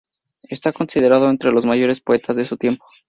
[0.41, 2.83] Está considerado entre los mayores poetas de su tiempo.